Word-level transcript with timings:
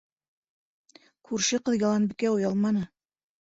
Күрше 1.29 1.61
ҡыҙ 1.69 1.79
Яланбикә 1.87 2.33
оялманы: 2.35 2.87